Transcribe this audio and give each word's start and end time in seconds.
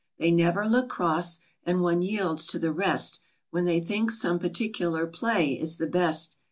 They 0.17 0.31
never 0.31 0.65
look 0.67 0.89
cross; 0.89 1.41
and 1.63 1.79
one 1.81 2.01
yields 2.01 2.47
to 2.47 2.57
the 2.57 2.71
rest, 2.73 3.19
"When 3.51 3.65
they 3.65 3.79
think 3.79 4.09
some 4.09 4.39
particular 4.39 5.05
play 5.05 5.53
is 5.53 5.77
the 5.77 5.85
best. 5.85 6.37